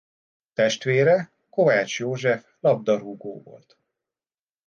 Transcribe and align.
Testvére 0.53 1.31
Kovács 1.49 1.99
József 1.99 2.51
labdarúgó 2.59 3.41
volt. 3.41 3.77